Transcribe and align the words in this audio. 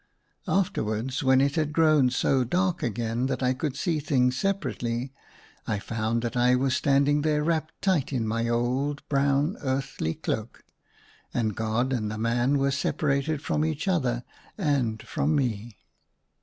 Afterwards, 0.47 1.21
when 1.23 1.39
it 1.41 1.53
had 1.57 1.71
grown 1.73 2.09
so 2.09 2.43
dark 2.43 2.81
again 2.81 3.27
that 3.27 3.43
I 3.43 3.53
could 3.53 3.75
see 3.77 3.99
things 3.99 4.35
separately, 4.35 5.13
I 5.67 5.77
found 5.77 6.23
that 6.23 6.35
I 6.35 6.55
was 6.55 6.75
standing 6.75 7.21
there 7.21 7.43
wrapped 7.43 7.79
tight 7.83 8.11
in 8.11 8.27
my 8.27 8.41
little 8.45 8.65
old, 8.65 9.07
brown, 9.09 9.57
earthly 9.61 10.15
cloak, 10.15 10.63
and 11.35 11.55
God 11.55 11.93
and 11.93 12.09
the 12.09 12.17
man 12.17 12.57
were 12.57 12.71
separated 12.71 13.43
from 13.43 13.63
each 13.63 13.87
other, 13.87 14.23
and 14.57 15.03
from 15.03 15.35
me. 15.35 15.77